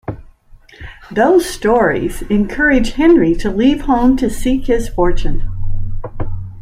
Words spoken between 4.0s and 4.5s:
to